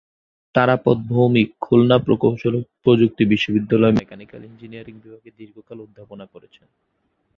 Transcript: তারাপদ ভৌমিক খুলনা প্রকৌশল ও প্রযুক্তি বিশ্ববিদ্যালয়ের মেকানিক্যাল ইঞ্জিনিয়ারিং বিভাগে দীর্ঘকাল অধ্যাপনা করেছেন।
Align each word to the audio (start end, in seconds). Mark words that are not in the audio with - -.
তারাপদ 0.55 0.97
ভৌমিক 1.09 1.49
খুলনা 1.59 1.97
প্রকৌশল 1.99 2.53
ও 2.55 2.61
প্রযুক্তি 2.83 3.23
বিশ্ববিদ্যালয়ের 3.25 3.99
মেকানিক্যাল 4.01 4.41
ইঞ্জিনিয়ারিং 4.43 4.95
বিভাগে 5.03 5.29
দীর্ঘকাল 5.39 5.77
অধ্যাপনা 5.81 6.25
করেছেন। 6.25 6.67